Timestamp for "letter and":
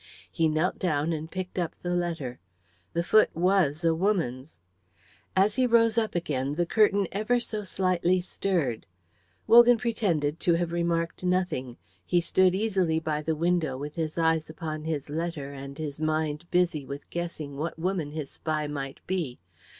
15.07-15.77